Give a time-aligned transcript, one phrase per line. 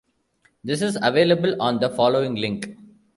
[0.63, 2.75] This is available on the following link.